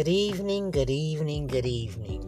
Good 0.00 0.08
evening, 0.08 0.70
good 0.70 0.88
evening, 0.88 1.46
good 1.46 1.66
evening. 1.66 2.22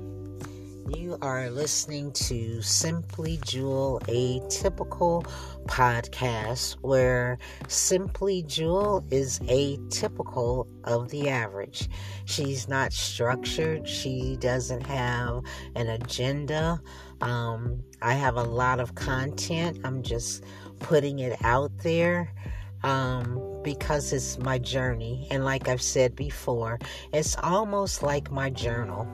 You 0.95 1.17
are 1.23 1.49
listening 1.49 2.13
to 2.13 2.61
Simply 2.61 3.39
Jewel, 3.47 3.99
a 4.09 4.43
typical 4.51 5.25
podcast 5.65 6.73
where 6.83 7.39
Simply 7.69 8.43
Jewel 8.43 9.03
is 9.11 9.39
atypical 9.45 10.67
of 10.85 11.09
the 11.09 11.31
average. 11.31 11.89
She's 12.27 12.69
not 12.69 12.93
structured, 12.93 13.89
she 13.89 14.37
doesn't 14.39 14.87
have 14.87 15.43
an 15.75 15.89
agenda. 15.89 16.79
Um, 17.23 17.83
I 18.03 18.13
have 18.13 18.37
a 18.37 18.45
lot 18.45 18.81
of 18.81 18.95
content, 18.97 19.79
I'm 19.83 20.03
just 20.03 20.45
putting 20.79 21.21
it 21.21 21.43
out 21.43 21.73
there 21.79 22.35
um, 22.83 23.52
because 23.63 24.13
it's 24.13 24.39
my 24.39 24.59
journey. 24.59 25.27
And 25.31 25.45
like 25.45 25.69
I've 25.69 25.83
said 25.83 26.17
before, 26.17 26.79
it's 27.13 27.37
almost 27.43 28.03
like 28.03 28.31
my 28.31 28.51
journal. 28.51 29.07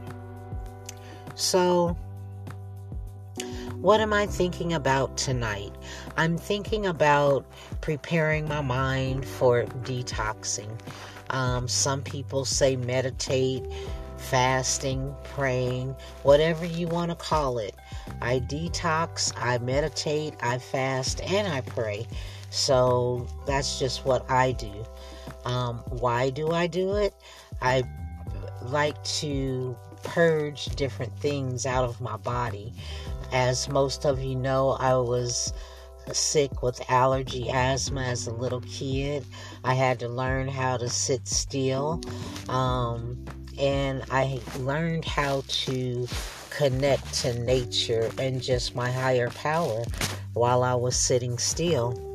So, 1.34 1.97
what 3.80 4.01
am 4.01 4.12
I 4.12 4.27
thinking 4.27 4.73
about 4.73 5.16
tonight? 5.16 5.73
I'm 6.16 6.37
thinking 6.37 6.87
about 6.87 7.47
preparing 7.80 8.48
my 8.48 8.61
mind 8.61 9.25
for 9.25 9.65
detoxing. 9.84 10.80
Um, 11.30 11.69
some 11.69 12.03
people 12.03 12.45
say 12.45 12.75
meditate, 12.75 13.62
fasting, 14.17 15.15
praying, 15.23 15.95
whatever 16.23 16.65
you 16.65 16.89
want 16.89 17.11
to 17.11 17.15
call 17.15 17.59
it. 17.59 17.75
I 18.20 18.41
detox, 18.41 19.33
I 19.37 19.59
meditate, 19.59 20.34
I 20.42 20.59
fast, 20.59 21.20
and 21.23 21.47
I 21.47 21.61
pray. 21.61 22.06
So 22.51 23.27
that's 23.47 23.79
just 23.79 24.05
what 24.05 24.29
I 24.30 24.52
do. 24.52 24.84
Um, 25.45 25.78
why 25.91 26.31
do 26.31 26.50
I 26.53 26.67
do 26.67 26.95
it? 26.97 27.14
I 27.61 27.83
like 28.62 29.03
to 29.05 29.77
purge 30.03 30.67
different 30.77 31.17
things 31.19 31.67
out 31.67 31.84
of 31.84 32.00
my 32.00 32.17
body. 32.17 32.73
As 33.33 33.69
most 33.69 34.05
of 34.05 34.23
you 34.23 34.34
know, 34.34 34.70
I 34.81 34.97
was 34.97 35.53
sick 36.12 36.62
with 36.62 36.81
allergy 36.89 37.50
asthma 37.50 38.03
as 38.03 38.27
a 38.27 38.33
little 38.33 38.62
kid. 38.62 39.25
I 39.64 39.75
had 39.75 39.98
to 40.01 40.08
learn 40.08 40.48
how 40.48 40.77
to 40.78 40.89
sit 40.89 41.28
still. 41.28 42.01
Um, 42.48 43.25
and 43.58 44.03
I 44.11 44.41
learned 44.58 45.05
how 45.05 45.42
to 45.48 46.08
connect 46.51 47.12
to 47.23 47.39
nature 47.41 48.11
and 48.19 48.41
just 48.41 48.75
my 48.75 48.91
higher 48.91 49.30
power 49.30 49.84
while 50.33 50.62
I 50.62 50.75
was 50.75 50.97
sitting 50.97 51.39
still. 51.39 52.08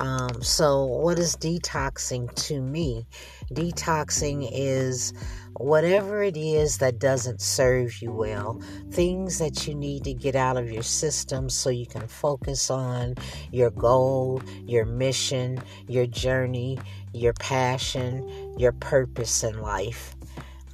Um, 0.00 0.42
so, 0.42 0.84
what 0.84 1.18
is 1.18 1.36
detoxing 1.36 2.32
to 2.46 2.60
me? 2.60 3.06
Detoxing 3.52 4.48
is 4.52 5.12
whatever 5.54 6.22
it 6.22 6.36
is 6.36 6.78
that 6.78 7.00
doesn't 7.00 7.40
serve 7.40 8.00
you 8.00 8.12
well, 8.12 8.60
things 8.90 9.38
that 9.38 9.66
you 9.66 9.74
need 9.74 10.04
to 10.04 10.14
get 10.14 10.36
out 10.36 10.56
of 10.56 10.70
your 10.70 10.84
system 10.84 11.50
so 11.50 11.68
you 11.68 11.86
can 11.86 12.06
focus 12.06 12.70
on 12.70 13.16
your 13.50 13.70
goal, 13.70 14.40
your 14.66 14.84
mission, 14.84 15.60
your 15.88 16.06
journey, 16.06 16.78
your 17.12 17.32
passion, 17.32 18.54
your 18.56 18.72
purpose 18.72 19.42
in 19.42 19.60
life. 19.60 20.14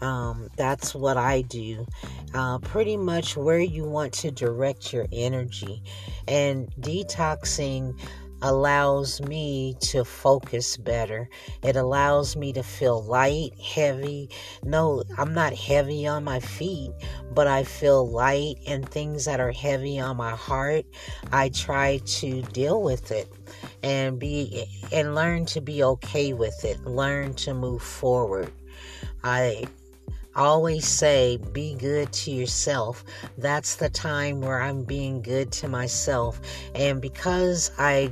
Um, 0.03 0.51
that's 0.57 0.95
what 0.95 1.17
I 1.17 1.43
do. 1.43 1.87
Uh, 2.35 2.59
pretty 2.59 2.97
much 2.97 3.39
where 3.39 3.61
you 3.61 3.85
want 3.85 4.13
to 4.15 4.31
direct 4.31 4.93
your 4.93 5.07
energy. 5.13 5.83
And 6.29 6.69
detoxing 6.79 7.99
allows 8.45 9.23
me 9.23 9.75
to 9.81 10.05
focus 10.05 10.77
better. 10.77 11.31
It 11.63 11.77
allows 11.77 12.37
me 12.37 12.53
to 12.53 12.63
feel 12.63 13.03
light, 13.03 13.59
heavy. 13.59 14.29
No, 14.63 15.03
I'm 15.17 15.33
not 15.33 15.55
heavy 15.55 16.07
on 16.07 16.25
my 16.25 16.41
feet, 16.41 16.91
but 17.33 17.47
I 17.47 17.65
feel 17.65 18.07
light 18.07 18.57
and 18.67 18.87
things 18.87 19.25
that 19.25 19.41
are 19.41 19.51
heavy 19.51 19.99
on 19.99 20.19
my 20.19 20.33
heart. 20.33 20.85
I 21.33 21.49
try 21.49 22.03
to 22.05 22.43
deal 22.43 22.83
with 22.83 23.11
it 23.11 23.33
and 23.83 24.19
be 24.19 24.67
and 24.93 25.15
learn 25.15 25.47
to 25.47 25.63
be 25.63 25.83
okay 25.83 26.35
with 26.35 26.67
it. 26.67 26.85
Learn 26.85 27.33
to 27.35 27.55
move 27.55 27.83
forward. 27.83 28.53
I 29.23 29.65
always 30.37 30.87
say, 30.87 31.39
be 31.53 31.75
good 31.75 32.13
to 32.13 32.31
yourself. 32.31 33.05
That's 33.39 33.77
the 33.77 33.89
time 33.89 34.41
where 34.41 34.61
I'm 34.61 34.85
being 34.85 35.23
good 35.23 35.53
to 35.53 35.69
myself. 35.69 36.41
And 36.75 37.01
because 37.01 37.71
I 37.79 38.11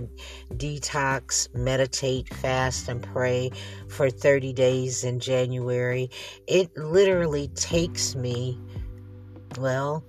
detox, 0.54 1.52
meditate, 1.54 2.32
fast, 2.34 2.88
and 2.88 3.02
pray 3.02 3.50
for 3.88 4.10
30 4.10 4.52
days 4.52 5.04
in 5.04 5.20
January, 5.20 6.10
it 6.46 6.76
literally 6.76 7.48
takes 7.48 8.14
me, 8.14 8.58
well, 9.58 10.04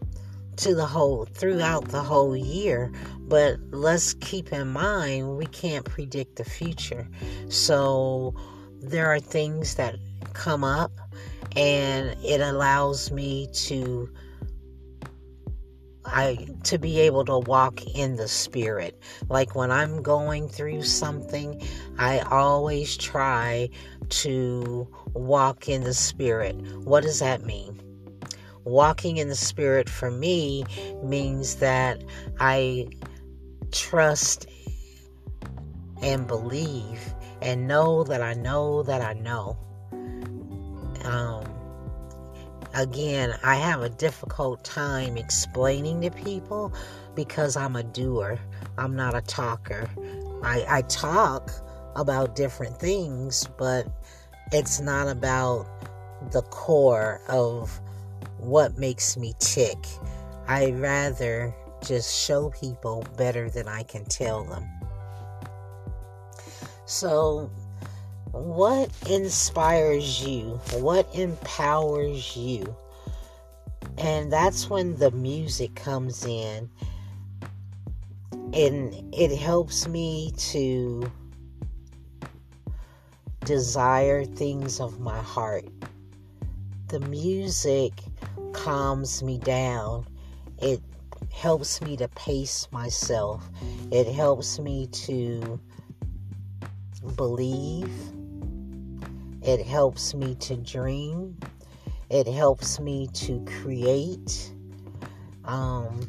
to 0.56 0.76
the 0.76 0.86
whole 0.86 1.26
throughout 1.26 1.88
the 1.90 2.02
whole 2.02 2.36
year 2.36 2.92
but 3.22 3.58
let's 3.72 4.14
keep 4.16 4.54
in 4.54 4.68
mind 4.68 5.36
we 5.36 5.48
can't 5.48 5.86
predict 5.86 6.36
the 6.36 6.44
future 6.44 7.08
so 7.50 8.36
there 8.80 9.08
are 9.08 9.20
things 9.20 9.76
that 9.76 9.96
come 10.34 10.64
up 10.64 10.92
and 11.56 12.16
it 12.24 12.42
allows 12.42 13.12
me 13.12 13.48
to 13.54 14.10
I 16.06 16.48
to 16.66 16.78
be 16.78 17.00
able 17.00 17.24
to 17.26 17.40
walk 17.40 17.82
in 17.96 18.18
the 18.18 18.28
spirit. 18.28 19.02
Like 19.30 19.56
when 19.56 19.72
I'm 19.72 20.02
going 20.02 20.50
through 20.50 20.84
something, 20.84 21.62
I 21.98 22.20
always 22.20 22.98
try 22.98 23.70
to 24.10 24.88
walk 25.14 25.70
in 25.70 25.84
the 25.84 25.94
spirit. 25.94 26.56
What 26.84 27.04
does 27.04 27.20
that 27.20 27.44
mean? 27.44 27.80
Walking 28.66 29.18
in 29.18 29.30
the 29.30 29.36
spirit 29.36 29.90
for 29.90 30.12
me 30.12 30.66
means 31.04 31.56
that 31.56 32.04
I 32.40 32.88
trust 33.72 34.48
and 36.02 36.28
believe 36.28 37.14
and 37.42 37.68
know 37.68 38.04
that 38.04 38.22
I 38.22 38.34
know 38.34 38.84
that 38.84 39.02
I 39.02 39.14
know 39.14 39.58
um, 41.06 41.46
again, 42.74 43.38
I 43.44 43.56
have 43.56 43.82
a 43.82 43.90
difficult 43.90 44.64
time 44.64 45.18
explaining 45.18 46.02
to 46.02 46.12
people 46.12 46.74
because 47.16 47.56
I'm 47.56 47.76
a 47.76 47.84
doer. 47.84 48.40
I'm 48.78 48.96
not 48.96 49.16
a 49.16 49.22
talker. 49.22 49.90
I, 50.44 50.66
I 50.68 50.82
talk 50.84 51.52
about 51.96 52.36
different 52.36 52.80
things, 52.80 53.48
but 53.58 53.88
it's 54.52 54.80
not 54.80 55.08
about 55.08 55.68
the 56.32 56.42
core 56.44 57.22
of 57.28 57.80
what 58.38 58.78
makes 58.78 59.18
me 59.18 59.34
tick. 59.40 59.78
I 60.48 60.72
rather 60.72 61.54
just 61.86 62.16
show 62.26 62.50
people 62.50 63.06
better 63.18 63.50
than 63.50 63.68
I 63.68 63.84
can 63.84 64.06
tell 64.06 64.44
them. 64.44 64.68
So 66.86 67.50
what 68.34 68.90
inspires 69.08 70.26
you? 70.26 70.60
What 70.74 71.08
empowers 71.14 72.36
you? 72.36 72.76
And 74.00 74.34
that's 74.34 74.72
when 74.72 74.96
the 74.96 75.12
music 75.12 75.76
comes 75.76 76.26
in. 76.26 76.68
And 78.32 79.14
it 79.14 79.38
helps 79.38 79.88
me 79.88 80.34
to 80.38 81.12
desire 83.46 84.26
things 84.26 84.80
of 84.80 85.00
my 85.00 85.20
heart. 85.20 85.66
The 86.88 87.02
music 87.02 87.94
calms 88.52 89.22
me 89.22 89.38
down. 89.38 90.08
It 90.58 90.82
helps 91.32 91.82
me 91.84 91.98
to 91.98 92.08
pace 92.08 92.68
myself. 92.72 93.48
It 93.92 94.08
helps 94.08 94.58
me 94.58 94.88
to 94.88 95.60
believe 97.16 97.92
it 99.44 99.66
helps 99.66 100.14
me 100.14 100.36
to 100.36 100.56
dream. 100.58 101.38
It 102.10 102.28
helps 102.28 102.80
me 102.80 103.08
to 103.14 103.44
create. 103.46 104.52
Um, 105.46 106.08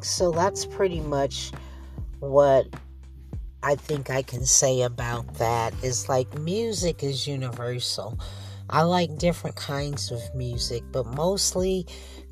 so 0.00 0.30
that's 0.30 0.66
pretty 0.66 1.00
much 1.00 1.52
what 2.20 2.66
I 3.62 3.76
think 3.76 4.10
I 4.10 4.22
can 4.22 4.44
say 4.46 4.82
about 4.82 5.34
that. 5.34 5.74
Is 5.82 6.08
like 6.08 6.38
music 6.38 7.02
is 7.02 7.26
universal. 7.26 8.18
I 8.70 8.82
like 8.82 9.18
different 9.18 9.56
kinds 9.56 10.10
of 10.10 10.20
music, 10.34 10.82
but 10.90 11.06
mostly 11.06 11.86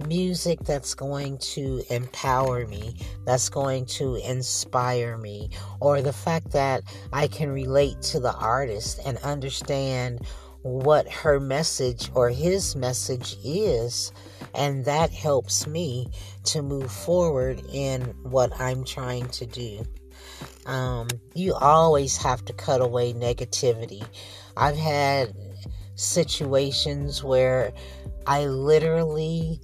music 0.06 0.60
that's 0.60 0.94
going 0.94 1.38
to 1.38 1.82
empower 1.90 2.66
me, 2.66 2.96
that's 3.26 3.48
going 3.48 3.86
to 3.86 4.16
inspire 4.16 5.18
me, 5.18 5.50
or 5.80 6.00
the 6.00 6.12
fact 6.12 6.52
that 6.52 6.82
I 7.12 7.28
can 7.28 7.50
relate 7.50 8.00
to 8.02 8.20
the 8.20 8.34
artist 8.34 9.00
and 9.04 9.18
understand 9.18 10.26
what 10.62 11.10
her 11.10 11.40
message 11.40 12.10
or 12.14 12.30
his 12.30 12.76
message 12.76 13.36
is. 13.44 14.12
And 14.54 14.84
that 14.84 15.10
helps 15.10 15.66
me 15.66 16.08
to 16.44 16.62
move 16.62 16.90
forward 16.90 17.62
in 17.72 18.02
what 18.22 18.58
I'm 18.60 18.84
trying 18.84 19.28
to 19.30 19.46
do. 19.46 19.84
Um, 20.66 21.08
you 21.34 21.54
always 21.54 22.16
have 22.18 22.44
to 22.44 22.52
cut 22.52 22.80
away 22.80 23.12
negativity. 23.12 24.06
I've 24.56 24.76
had 24.76 25.34
situations 25.94 27.22
where 27.22 27.72
I 28.26 28.46
literally 28.46 29.60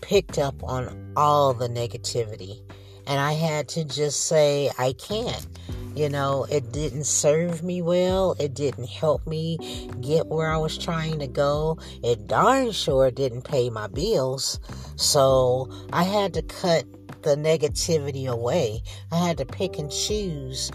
picked 0.00 0.38
up 0.38 0.62
on 0.64 1.12
all 1.16 1.54
the 1.54 1.68
negativity. 1.68 2.62
And 3.06 3.18
I 3.18 3.32
had 3.32 3.68
to 3.70 3.84
just 3.84 4.26
say, 4.26 4.70
I 4.78 4.92
can't. 4.92 5.46
You 5.94 6.08
know, 6.08 6.46
it 6.50 6.72
didn't 6.72 7.04
serve 7.04 7.64
me 7.64 7.82
well. 7.82 8.36
It 8.38 8.54
didn't 8.54 8.88
help 8.88 9.26
me 9.26 9.58
get 10.00 10.28
where 10.28 10.52
I 10.52 10.56
was 10.56 10.78
trying 10.78 11.18
to 11.18 11.26
go. 11.26 11.78
It 12.04 12.28
darn 12.28 12.70
sure 12.70 13.10
didn't 13.10 13.42
pay 13.42 13.70
my 13.70 13.88
bills. 13.88 14.60
So 14.96 15.68
I 15.92 16.04
had 16.04 16.34
to 16.34 16.42
cut 16.42 16.84
the 17.22 17.36
negativity 17.36 18.26
away. 18.26 18.82
I 19.10 19.26
had 19.26 19.38
to 19.38 19.44
pick 19.44 19.78
and 19.78 19.90
choose 19.90 20.70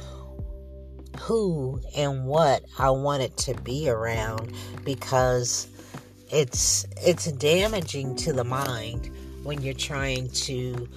who 1.25 1.81
and 1.97 2.25
what 2.25 2.63
I 2.77 2.91
wanted 2.91 3.35
to 3.37 3.55
be 3.61 3.89
around 3.89 4.53
because 4.83 5.67
it's 6.31 6.85
it's 7.01 7.31
damaging 7.31 8.15
to 8.17 8.31
the 8.31 8.43
mind 8.43 9.09
when 9.41 9.63
you're 9.63 9.73
trying 9.73 10.29
to 10.29 10.87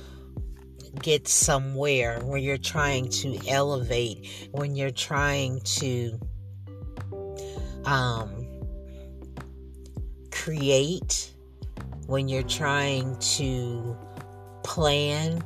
get 1.01 1.29
somewhere, 1.29 2.21
when 2.21 2.43
you're 2.43 2.59
trying 2.59 3.09
to 3.09 3.39
elevate, 3.49 4.49
when 4.51 4.77
you're 4.77 4.91
trying 4.91 5.63
to 5.63 6.19
um, 7.87 8.47
create, 10.31 11.33
when 12.07 12.29
you're 12.29 12.43
trying 12.43 13.19
to 13.19 13.97
plan, 14.63 15.43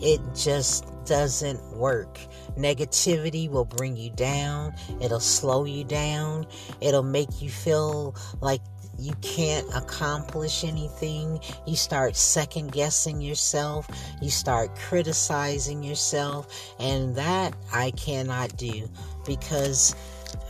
it 0.00 0.20
just 0.34 0.89
doesn't 1.10 1.60
work. 1.76 2.20
Negativity 2.56 3.50
will 3.50 3.64
bring 3.64 3.96
you 3.96 4.10
down, 4.10 4.72
it'll 5.00 5.18
slow 5.18 5.64
you 5.64 5.82
down, 5.82 6.46
it'll 6.80 7.02
make 7.02 7.42
you 7.42 7.50
feel 7.50 8.14
like 8.40 8.60
you 8.96 9.12
can't 9.20 9.66
accomplish 9.74 10.62
anything. 10.62 11.40
You 11.66 11.74
start 11.74 12.14
second 12.14 12.70
guessing 12.70 13.20
yourself. 13.20 13.88
You 14.20 14.28
start 14.28 14.76
criticizing 14.76 15.82
yourself. 15.82 16.74
And 16.78 17.16
that 17.16 17.56
I 17.72 17.92
cannot 17.92 18.56
do 18.58 18.88
because 19.26 19.96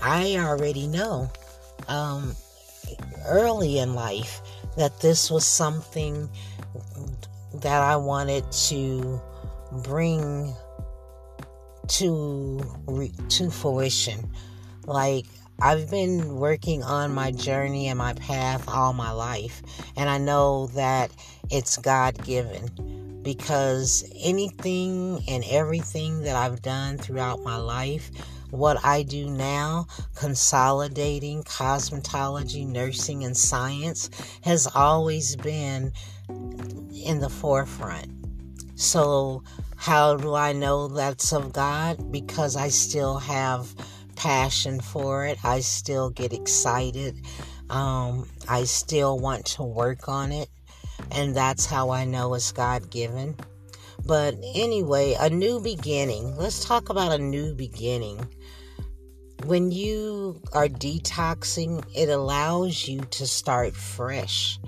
I 0.02 0.36
already 0.36 0.88
know 0.88 1.30
um, 1.86 2.34
early 3.24 3.78
in 3.78 3.94
life 3.94 4.42
that 4.76 5.00
this 5.00 5.30
was 5.30 5.46
something 5.46 6.28
that 7.54 7.82
I 7.82 7.94
wanted 7.96 8.50
to 8.50 9.22
bring 9.72 10.54
to 11.88 12.60
to 13.28 13.50
fruition. 13.50 14.30
Like 14.86 15.26
I've 15.60 15.90
been 15.90 16.36
working 16.36 16.82
on 16.82 17.12
my 17.14 17.32
journey 17.32 17.88
and 17.88 17.98
my 17.98 18.14
path 18.14 18.68
all 18.68 18.92
my 18.92 19.12
life, 19.12 19.62
and 19.96 20.08
I 20.08 20.18
know 20.18 20.68
that 20.68 21.10
it's 21.50 21.76
God 21.76 22.22
given 22.24 23.20
because 23.22 24.10
anything 24.16 25.22
and 25.28 25.44
everything 25.50 26.22
that 26.22 26.36
I've 26.36 26.62
done 26.62 26.96
throughout 26.96 27.42
my 27.42 27.56
life, 27.56 28.10
what 28.50 28.82
I 28.84 29.02
do 29.02 29.28
now, 29.28 29.86
consolidating 30.14 31.42
cosmetology, 31.42 32.66
nursing, 32.66 33.24
and 33.24 33.36
science, 33.36 34.10
has 34.42 34.66
always 34.74 35.36
been 35.36 35.92
in 36.28 37.20
the 37.20 37.28
forefront. 37.28 38.19
So, 38.80 39.42
how 39.76 40.16
do 40.16 40.34
I 40.34 40.54
know 40.54 40.88
that's 40.88 41.34
of 41.34 41.52
God? 41.52 42.10
Because 42.10 42.56
I 42.56 42.68
still 42.68 43.18
have 43.18 43.74
passion 44.16 44.80
for 44.80 45.26
it. 45.26 45.38
I 45.44 45.60
still 45.60 46.08
get 46.08 46.32
excited. 46.32 47.20
Um, 47.68 48.26
I 48.48 48.64
still 48.64 49.18
want 49.18 49.44
to 49.48 49.64
work 49.64 50.08
on 50.08 50.32
it. 50.32 50.48
And 51.10 51.36
that's 51.36 51.66
how 51.66 51.90
I 51.90 52.06
know 52.06 52.32
it's 52.32 52.52
God 52.52 52.88
given. 52.88 53.36
But 54.06 54.36
anyway, 54.54 55.14
a 55.20 55.28
new 55.28 55.60
beginning. 55.60 56.34
Let's 56.38 56.64
talk 56.64 56.88
about 56.88 57.12
a 57.12 57.22
new 57.22 57.54
beginning. 57.54 58.26
When 59.44 59.72
you 59.72 60.40
are 60.54 60.68
detoxing, 60.68 61.84
it 61.94 62.08
allows 62.08 62.88
you 62.88 63.00
to 63.00 63.26
start 63.26 63.76
fresh, 63.76 64.58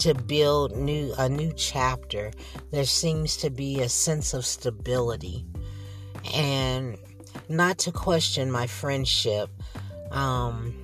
to 0.00 0.14
build 0.14 0.76
new 0.76 1.12
a 1.18 1.28
new 1.28 1.52
chapter. 1.56 2.30
There 2.70 2.84
seems 2.84 3.36
to 3.38 3.50
be 3.50 3.80
a 3.80 3.88
sense 3.88 4.34
of 4.34 4.44
stability. 4.44 5.44
And 6.34 6.98
not 7.48 7.78
to 7.78 7.92
question 7.92 8.50
my 8.50 8.66
friendship. 8.66 9.50
Um, 10.10 10.74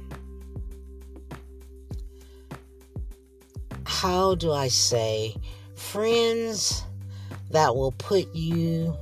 how 3.85 4.35
do 4.35 4.53
I 4.53 4.69
say? 4.69 5.37
Friends 5.75 6.85
that 7.51 7.75
will 7.75 7.93
put 7.93 8.35
you 8.35 8.97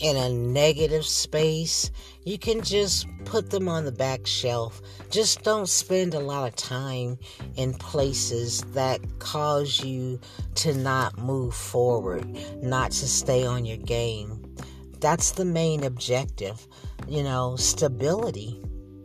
in 0.00 0.16
a 0.16 0.30
negative 0.30 1.04
space, 1.04 1.90
you 2.24 2.38
can 2.38 2.62
just 2.62 3.06
put 3.30 3.50
them 3.50 3.68
on 3.68 3.84
the 3.84 3.92
back 3.92 4.26
shelf. 4.26 4.82
Just 5.08 5.44
don't 5.44 5.68
spend 5.68 6.14
a 6.14 6.18
lot 6.18 6.48
of 6.48 6.56
time 6.56 7.16
in 7.54 7.72
places 7.74 8.62
that 8.74 9.00
cause 9.20 9.84
you 9.84 10.18
to 10.56 10.74
not 10.74 11.16
move 11.16 11.54
forward, 11.54 12.26
not 12.60 12.90
to 12.90 13.06
stay 13.06 13.46
on 13.46 13.64
your 13.64 13.76
game. 13.76 14.56
That's 14.98 15.30
the 15.30 15.44
main 15.44 15.84
objective. 15.84 16.66
You 17.06 17.22
know, 17.22 17.54
stability. 17.54 18.60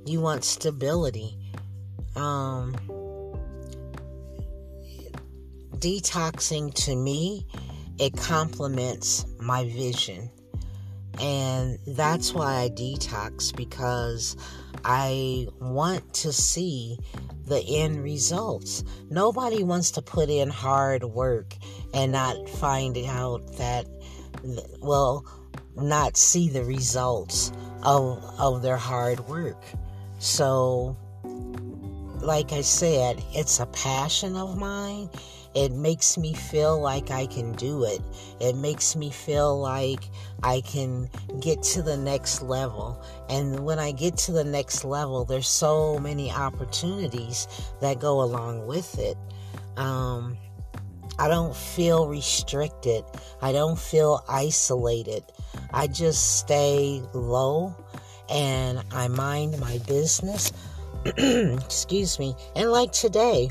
You 0.08 0.22
want 0.22 0.44
stability. 0.44 1.38
Um, 2.16 2.74
detoxing 5.78 6.74
to 6.86 6.96
me, 6.96 7.46
it 8.00 8.18
complements 8.18 9.28
my 9.40 9.66
vision. 9.70 10.32
And 11.20 11.80
that's 11.88 12.34
why 12.34 12.62
I 12.62 12.70
detox 12.70 13.56
because 13.56 14.36
I 14.84 15.48
want 15.60 16.14
to 16.16 16.34
see 16.34 16.98
the 17.46 17.62
end 17.62 18.04
results. 18.04 18.84
Nobody 19.10 19.64
wants 19.64 19.92
to 19.92 20.02
put 20.02 20.30
in 20.30 20.50
hard 20.50 21.04
work 21.04 21.56
and 21.94 22.12
not 22.12 22.50
find 22.50 22.98
out 23.08 23.58
that, 23.58 23.88
well, 24.82 25.26
not 25.76 26.18
see 26.18 26.50
the 26.50 26.64
results 26.64 27.52
of 27.84 28.24
of 28.40 28.62
their 28.62 28.78
hard 28.78 29.20
work. 29.28 29.62
So 30.20 30.98
like 32.22 32.52
I 32.52 32.62
said, 32.62 33.24
it's 33.34 33.60
a 33.60 33.68
passion 33.68 34.36
of 34.36 34.58
mine. 34.58 35.10
It 35.56 35.72
makes 35.72 36.18
me 36.18 36.34
feel 36.34 36.80
like 36.80 37.12
I 37.12 37.28
can 37.28 37.54
do 37.54 37.86
it. 37.86 38.02
It 38.42 38.58
makes 38.58 38.96
me 38.96 39.10
feel 39.10 39.60
like 39.60 40.10
I 40.44 40.62
can 40.62 41.10
get 41.40 41.64
to 41.64 41.82
the 41.82 41.96
next 41.96 42.42
level. 42.42 43.02
And 43.30 43.62
when 43.62 43.80
I 43.80 43.92
get 43.92 44.18
to 44.18 44.34
the 44.34 44.44
next 44.44 44.84
level, 44.84 45.24
there's 45.24 45.48
so 45.48 45.98
many 45.98 46.30
opportunities 46.30 47.48
that 47.80 48.00
go 48.00 48.22
along 48.22 48.68
with 48.68 49.00
it. 49.00 49.18
Um, 49.78 50.38
I 51.18 51.30
don't 51.30 51.56
feel 51.56 52.08
restricted. 52.08 53.06
I 53.42 53.54
don't 53.54 53.80
feel 53.80 54.24
isolated. 54.28 55.24
I 55.74 55.88
just 55.88 56.40
stay 56.40 57.02
low 57.14 57.74
and 58.30 58.84
I 58.92 59.08
mind 59.08 59.58
my 59.60 59.78
business. 59.88 60.52
Excuse 61.06 62.20
me. 62.20 62.36
And 62.56 62.72
like 62.72 62.92
today, 62.92 63.50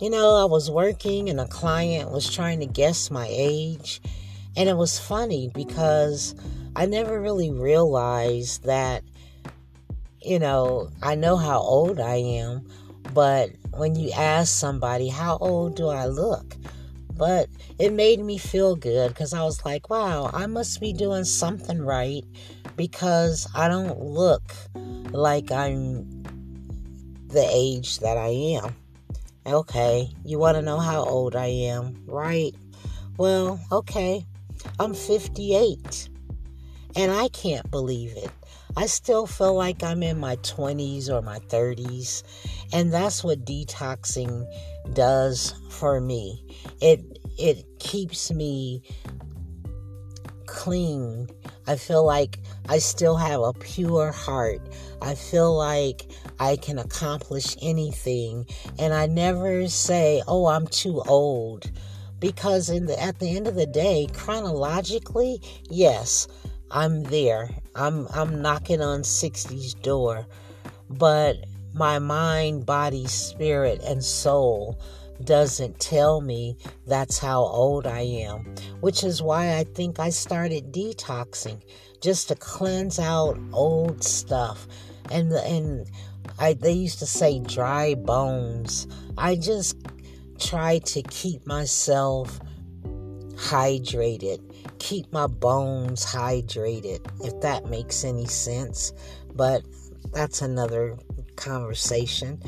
you 0.00 0.10
know, 0.10 0.36
I 0.36 0.44
was 0.44 0.70
working 0.70 1.30
and 1.30 1.40
a 1.40 1.46
client 1.46 2.10
was 2.10 2.32
trying 2.32 2.60
to 2.60 2.66
guess 2.66 3.10
my 3.10 3.26
age. 3.30 4.00
And 4.56 4.68
it 4.68 4.76
was 4.76 4.98
funny 4.98 5.50
because 5.54 6.34
I 6.74 6.86
never 6.86 7.20
really 7.20 7.50
realized 7.50 8.64
that, 8.64 9.02
you 10.20 10.38
know, 10.38 10.90
I 11.02 11.14
know 11.14 11.36
how 11.36 11.60
old 11.60 11.98
I 11.98 12.16
am, 12.16 12.66
but 13.14 13.50
when 13.70 13.94
you 13.94 14.10
ask 14.12 14.54
somebody, 14.54 15.08
how 15.08 15.38
old 15.38 15.76
do 15.76 15.88
I 15.88 16.06
look? 16.06 16.56
But 17.12 17.48
it 17.78 17.94
made 17.94 18.20
me 18.20 18.36
feel 18.36 18.76
good 18.76 19.08
because 19.08 19.32
I 19.32 19.42
was 19.42 19.64
like, 19.64 19.88
wow, 19.88 20.30
I 20.34 20.46
must 20.46 20.80
be 20.80 20.92
doing 20.92 21.24
something 21.24 21.80
right 21.80 22.24
because 22.76 23.48
I 23.54 23.68
don't 23.68 23.98
look 23.98 24.42
like 25.10 25.50
I'm 25.50 26.22
the 27.28 27.46
age 27.50 28.00
that 28.00 28.18
I 28.18 28.28
am. 28.28 28.74
Okay, 29.46 30.08
you 30.24 30.40
want 30.40 30.56
to 30.56 30.62
know 30.62 30.80
how 30.80 31.04
old 31.04 31.36
I 31.36 31.46
am, 31.46 32.02
right? 32.06 32.52
Well, 33.16 33.60
okay, 33.70 34.26
I'm 34.80 34.92
58 34.92 36.08
and 36.96 37.12
I 37.12 37.28
can't 37.28 37.70
believe 37.70 38.16
it. 38.16 38.30
I 38.76 38.86
still 38.86 39.24
feel 39.24 39.54
like 39.54 39.84
I'm 39.84 40.02
in 40.02 40.18
my 40.18 40.34
20s 40.36 41.08
or 41.08 41.22
my 41.22 41.38
30s, 41.38 42.24
and 42.72 42.92
that's 42.92 43.22
what 43.22 43.44
detoxing 43.44 44.44
does 44.92 45.54
for 45.70 46.00
me. 46.00 46.44
It 46.80 47.20
it 47.38 47.64
keeps 47.78 48.32
me 48.32 48.82
clean. 50.46 51.28
I 51.66 51.76
feel 51.76 52.04
like 52.04 52.38
I 52.68 52.78
still 52.78 53.16
have 53.16 53.40
a 53.40 53.52
pure 53.52 54.12
heart. 54.12 54.60
I 55.02 55.14
feel 55.14 55.56
like 55.56 56.06
I 56.40 56.56
can 56.56 56.78
accomplish 56.78 57.56
anything. 57.60 58.46
And 58.78 58.94
I 58.94 59.06
never 59.06 59.68
say, 59.68 60.22
oh, 60.26 60.46
I'm 60.46 60.66
too 60.66 61.02
old. 61.06 61.70
Because 62.18 62.70
in 62.70 62.86
the, 62.86 63.00
at 63.00 63.18
the 63.18 63.36
end 63.36 63.46
of 63.46 63.54
the 63.54 63.66
day, 63.66 64.08
chronologically, 64.12 65.40
yes, 65.68 66.26
I'm 66.70 67.02
there. 67.04 67.50
I'm 67.74 68.08
I'm 68.08 68.40
knocking 68.42 68.80
on 68.80 69.02
60's 69.02 69.74
door. 69.74 70.26
But 70.88 71.36
my 71.74 71.98
mind, 71.98 72.64
body, 72.64 73.06
spirit, 73.06 73.82
and 73.84 74.02
soul 74.02 74.80
doesn't 75.24 75.80
tell 75.80 76.20
me 76.20 76.56
that's 76.86 77.18
how 77.18 77.42
old 77.42 77.86
I 77.86 78.00
am, 78.00 78.54
which 78.80 79.04
is 79.04 79.22
why 79.22 79.56
I 79.56 79.64
think 79.64 79.98
I 79.98 80.10
started 80.10 80.72
detoxing 80.72 81.60
just 82.00 82.28
to 82.28 82.34
cleanse 82.34 82.98
out 82.98 83.38
old 83.52 84.04
stuff. 84.04 84.66
And 85.10 85.32
and 85.32 85.86
I 86.38 86.54
they 86.54 86.72
used 86.72 86.98
to 87.00 87.06
say 87.06 87.38
dry 87.40 87.94
bones. 87.94 88.86
I 89.16 89.36
just 89.36 89.76
try 90.38 90.78
to 90.78 91.02
keep 91.02 91.46
myself 91.46 92.40
hydrated, 93.36 94.40
keep 94.78 95.12
my 95.12 95.26
bones 95.26 96.04
hydrated, 96.04 97.00
if 97.24 97.40
that 97.40 97.66
makes 97.66 98.04
any 98.04 98.26
sense. 98.26 98.92
But 99.34 99.62
that's 100.12 100.42
another 100.42 100.96
conversation. 101.36 102.40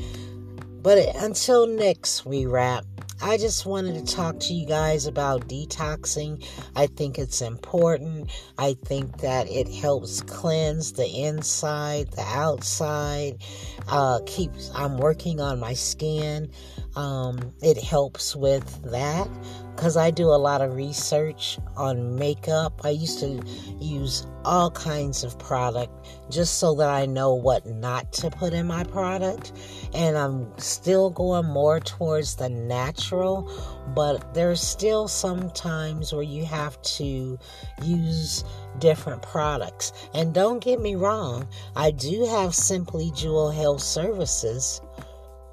But 0.81 1.13
until 1.17 1.67
next 1.67 2.25
we 2.25 2.45
wrap, 2.45 2.85
I 3.21 3.35
just 3.35 3.65
wanted 3.65 3.95
to 4.05 4.15
talk 4.15 4.39
to 4.39 4.53
you 4.53 4.65
guys 4.65 5.05
about 5.05 5.49
detoxing. 5.49 6.45
I 6.73 6.87
think 6.87 7.19
it's 7.19 7.41
important. 7.41 8.31
I 8.57 8.77
think 8.85 9.17
that 9.17 9.49
it 9.49 9.67
helps 9.67 10.21
cleanse 10.21 10.93
the 10.93 11.05
inside, 11.05 12.11
the 12.11 12.23
outside. 12.23 13.43
Uh, 13.89 14.21
keeps. 14.25 14.71
I'm 14.73 14.97
working 14.97 15.41
on 15.41 15.59
my 15.59 15.73
skin. 15.73 16.49
Um, 16.99 17.53
it 17.61 17.81
helps 17.81 18.35
with 18.35 18.91
that 18.91 19.29
because 19.73 19.95
I 19.95 20.11
do 20.11 20.25
a 20.27 20.35
lot 20.35 20.59
of 20.59 20.75
research 20.75 21.57
on 21.77 22.17
makeup. 22.17 22.81
I 22.83 22.89
used 22.89 23.21
to 23.21 23.41
use 23.79 24.27
all 24.43 24.69
kinds 24.71 25.23
of 25.23 25.39
product 25.39 25.93
just 26.29 26.59
so 26.59 26.75
that 26.75 26.89
I 26.89 27.05
know 27.05 27.33
what 27.33 27.65
not 27.65 28.11
to 28.13 28.29
put 28.29 28.51
in 28.51 28.67
my 28.67 28.83
product. 28.83 29.53
And 29.93 30.17
I'm 30.17 30.51
still 30.57 31.09
going 31.09 31.45
more 31.45 31.79
towards 31.79 32.35
the 32.35 32.49
natural, 32.49 33.49
but 33.95 34.33
there's 34.33 34.59
still 34.59 35.07
some 35.07 35.51
times 35.51 36.11
where 36.11 36.23
you 36.23 36.43
have 36.43 36.81
to 36.97 37.39
use 37.81 38.43
different 38.79 39.21
products. 39.21 39.93
And 40.13 40.33
don't 40.33 40.61
get 40.61 40.81
me 40.81 40.95
wrong, 40.95 41.47
I 41.77 41.91
do 41.91 42.25
have 42.25 42.53
Simply 42.53 43.11
Jewel 43.15 43.51
Health 43.51 43.81
Services 43.81 44.81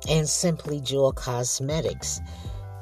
and 0.09 0.29
Simply 0.29 0.81
Jewel 0.81 1.13
Cosmetics. 1.13 2.21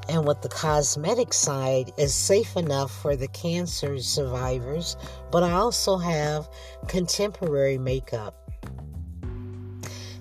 And 0.08 0.26
with 0.26 0.42
the 0.42 0.48
cosmetic 0.48 1.32
side 1.32 1.90
is 1.96 2.14
safe 2.14 2.56
enough 2.56 2.90
for 3.00 3.16
the 3.16 3.28
cancer 3.28 3.98
survivors, 3.98 4.96
but 5.30 5.42
I 5.42 5.52
also 5.52 5.96
have 5.96 6.48
contemporary 6.88 7.78
makeup. 7.78 8.50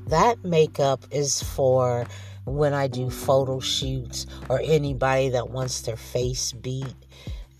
That 0.07 0.43
makeup 0.43 1.05
is 1.11 1.41
for 1.41 2.05
when 2.45 2.73
I 2.73 2.87
do 2.87 3.09
photo 3.09 3.59
shoots 3.59 4.25
or 4.49 4.61
anybody 4.63 5.29
that 5.29 5.49
wants 5.49 5.81
their 5.81 5.97
face 5.97 6.51
beat 6.51 6.95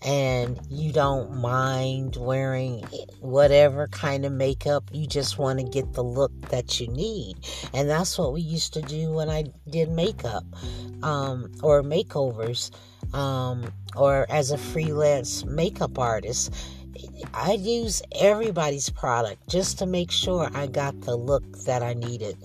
and 0.04 0.60
you 0.68 0.92
don't 0.92 1.34
mind 1.36 2.16
wearing 2.16 2.80
whatever 3.20 3.88
kind 3.88 4.24
of 4.26 4.32
makeup, 4.32 4.84
you 4.92 5.06
just 5.06 5.38
want 5.38 5.58
to 5.58 5.64
get 5.64 5.94
the 5.94 6.04
look 6.04 6.32
that 6.50 6.78
you 6.78 6.88
need. 6.88 7.36
And 7.72 7.88
that's 7.88 8.18
what 8.18 8.32
we 8.32 8.42
used 8.42 8.74
to 8.74 8.82
do 8.82 9.12
when 9.12 9.30
I 9.30 9.44
did 9.68 9.90
makeup 9.90 10.44
um, 11.02 11.50
or 11.62 11.82
makeovers 11.82 12.70
um, 13.14 13.72
or 13.96 14.26
as 14.28 14.50
a 14.50 14.58
freelance 14.58 15.44
makeup 15.44 15.98
artist. 15.98 16.54
I 17.32 17.52
use 17.52 18.02
everybody's 18.20 18.90
product 18.90 19.48
just 19.48 19.78
to 19.78 19.86
make 19.86 20.10
sure 20.10 20.50
I 20.54 20.66
got 20.66 21.00
the 21.02 21.16
look 21.16 21.58
that 21.64 21.82
I 21.82 21.94
needed. 21.94 22.36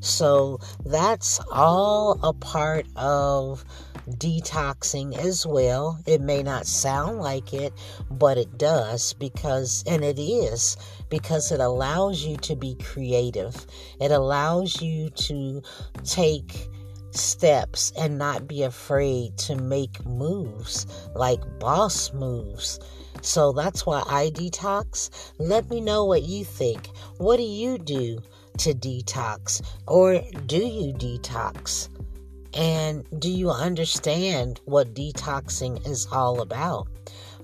So 0.00 0.60
that's 0.84 1.40
all 1.50 2.18
a 2.22 2.32
part 2.32 2.86
of 2.96 3.64
detoxing 4.08 5.16
as 5.16 5.44
well. 5.44 5.98
It 6.06 6.20
may 6.20 6.42
not 6.42 6.66
sound 6.66 7.18
like 7.18 7.52
it, 7.52 7.72
but 8.10 8.38
it 8.38 8.56
does 8.56 9.12
because, 9.14 9.82
and 9.86 10.04
it 10.04 10.18
is, 10.18 10.76
because 11.10 11.50
it 11.50 11.60
allows 11.60 12.24
you 12.24 12.36
to 12.38 12.54
be 12.54 12.76
creative. 12.76 13.66
It 14.00 14.12
allows 14.12 14.80
you 14.80 15.10
to 15.10 15.62
take 16.04 16.68
steps 17.16 17.92
and 17.98 18.18
not 18.18 18.46
be 18.46 18.62
afraid 18.62 19.36
to 19.38 19.56
make 19.56 20.04
moves 20.06 20.86
like 21.14 21.40
boss 21.58 22.12
moves. 22.12 22.78
So 23.22 23.52
that's 23.52 23.84
why 23.84 24.02
I 24.06 24.30
detox. 24.30 25.32
Let 25.38 25.68
me 25.68 25.80
know 25.80 26.04
what 26.04 26.22
you 26.22 26.44
think. 26.44 26.90
What 27.18 27.38
do 27.38 27.42
you 27.42 27.78
do 27.78 28.20
to 28.58 28.72
detox? 28.72 29.62
Or 29.86 30.20
do 30.46 30.58
you 30.58 30.92
detox? 30.92 31.88
And 32.54 33.04
do 33.20 33.30
you 33.30 33.50
understand 33.50 34.60
what 34.64 34.94
detoxing 34.94 35.86
is 35.86 36.06
all 36.10 36.40
about? 36.40 36.88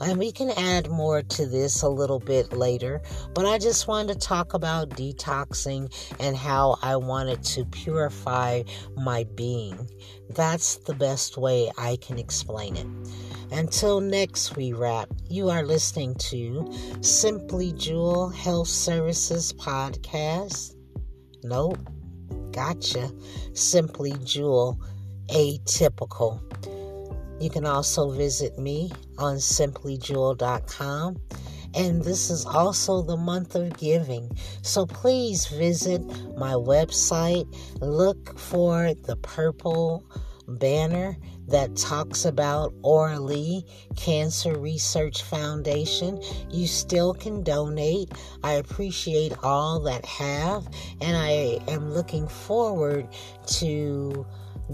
And 0.03 0.19
we 0.19 0.33
can 0.33 0.51
add 0.51 0.91
more 0.91 1.23
to 1.23 1.47
this 1.47 1.83
a 1.83 1.89
little 1.89 2.19
bit 2.19 2.53
later, 2.53 3.01
but 3.35 3.47
I 3.47 3.59
just 3.59 3.87
wanted 3.87 4.15
to 4.15 4.27
talk 4.27 4.53
about 4.53 4.91
detoxing 4.91 5.95
and 6.19 6.37
how 6.37 6.77
I 6.83 6.97
wanted 6.97 7.45
to 7.45 7.65
purify 7.67 8.65
my 8.97 9.25
being. 9.37 9.89
That's 10.31 10.77
the 10.77 10.95
best 10.95 11.37
way 11.37 11.71
I 11.79 11.97
can 12.01 12.19
explain 12.19 12.77
it. 12.77 12.87
Until 13.53 14.01
next 14.01 14.57
we 14.57 14.73
wrap, 14.73 15.09
you 15.29 15.51
are 15.51 15.63
listening 15.63 16.17
to 16.17 16.69
Simply 17.01 17.73
Jewel 17.73 18.29
Health 18.29 18.69
Services 18.69 19.53
Podcast. 19.53 20.75
Nope, 21.45 21.79
gotcha. 22.51 23.13
Simply 23.53 24.15
Jewel 24.25 24.81
atypical. 25.29 26.41
You 27.43 27.51
can 27.51 27.67
also 27.67 28.09
visit 28.09 28.57
me 28.57 28.93
on 29.19 29.39
simplyjewel.com. 29.39 31.21
And 31.75 32.05
this 32.05 32.31
is 32.31 32.47
also 32.47 33.03
the 33.03 33.17
month 33.17 33.57
of 33.57 33.77
giving. 33.77 34.31
So 34.63 34.87
please 34.87 35.49
visit 35.49 36.03
my 36.39 36.53
website. 36.53 37.53
Look 37.81 38.39
for 38.39 38.95
the 38.95 39.17
purple 39.17 40.05
banner 40.47 41.17
that 41.49 41.77
talks 41.77 42.25
about 42.25 42.73
Lee 42.85 43.65
Cancer 43.97 44.57
Research 44.57 45.25
Foundation. 45.25 46.23
You 46.49 46.69
still 46.69 47.13
can 47.13 47.43
donate. 47.43 48.13
I 48.45 48.53
appreciate 48.53 49.33
all 49.43 49.81
that 49.81 50.05
have, 50.05 50.69
and 51.01 51.17
I 51.17 51.59
am 51.67 51.93
looking 51.93 52.29
forward 52.29 53.09
to 53.59 54.25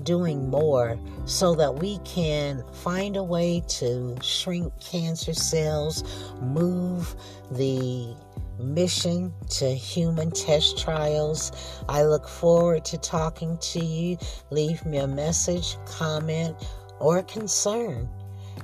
doing 0.02 0.48
more 0.48 0.98
so 1.24 1.54
that 1.54 1.76
we 1.76 1.98
can 1.98 2.64
find 2.72 3.16
a 3.16 3.22
way 3.22 3.62
to 3.68 4.16
shrink 4.22 4.72
cancer 4.80 5.34
cells, 5.34 6.04
move 6.40 7.14
the 7.50 8.14
mission 8.58 9.32
to 9.48 9.72
human 9.74 10.30
test 10.30 10.78
trials. 10.78 11.52
I 11.88 12.02
look 12.04 12.28
forward 12.28 12.84
to 12.86 12.98
talking 12.98 13.58
to 13.58 13.84
you. 13.84 14.18
Leave 14.50 14.84
me 14.84 14.98
a 14.98 15.06
message, 15.06 15.76
comment, 15.86 16.56
or 16.98 17.22
concern, 17.22 18.08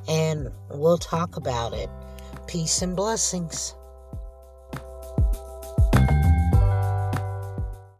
and 0.09 0.51
we'll 0.71 0.99
talk 0.99 1.37
about 1.37 1.73
it. 1.73 1.89
Peace 2.47 2.83
and 2.83 2.97
blessings. 2.97 3.75